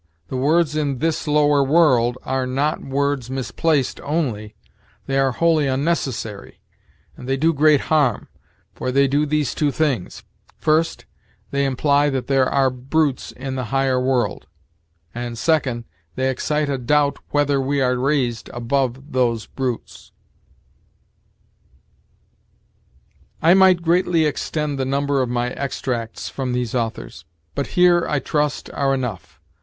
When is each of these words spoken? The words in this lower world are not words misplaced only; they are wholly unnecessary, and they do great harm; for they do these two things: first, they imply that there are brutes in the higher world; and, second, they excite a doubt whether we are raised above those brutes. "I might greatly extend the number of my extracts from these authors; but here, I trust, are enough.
The 0.29 0.35
words 0.35 0.75
in 0.75 0.97
this 0.97 1.27
lower 1.27 1.63
world 1.63 2.17
are 2.23 2.47
not 2.47 2.83
words 2.83 3.29
misplaced 3.29 4.01
only; 4.01 4.55
they 5.05 5.19
are 5.19 5.31
wholly 5.33 5.67
unnecessary, 5.67 6.59
and 7.15 7.29
they 7.29 7.37
do 7.37 7.53
great 7.53 7.81
harm; 7.81 8.27
for 8.73 8.91
they 8.91 9.07
do 9.07 9.27
these 9.27 9.53
two 9.53 9.69
things: 9.71 10.23
first, 10.57 11.05
they 11.51 11.65
imply 11.65 12.09
that 12.09 12.25
there 12.25 12.49
are 12.49 12.71
brutes 12.71 13.31
in 13.31 13.53
the 13.53 13.65
higher 13.65 13.99
world; 13.99 14.47
and, 15.13 15.37
second, 15.37 15.83
they 16.15 16.31
excite 16.31 16.67
a 16.67 16.79
doubt 16.79 17.19
whether 17.29 17.61
we 17.61 17.79
are 17.79 17.95
raised 17.95 18.49
above 18.55 19.11
those 19.11 19.45
brutes. 19.45 20.11
"I 23.39 23.53
might 23.53 23.83
greatly 23.83 24.25
extend 24.25 24.79
the 24.79 24.83
number 24.85 25.21
of 25.21 25.29
my 25.29 25.51
extracts 25.51 26.27
from 26.27 26.53
these 26.53 26.73
authors; 26.73 27.23
but 27.53 27.67
here, 27.77 28.07
I 28.09 28.17
trust, 28.17 28.67
are 28.73 28.95
enough. 28.95 29.39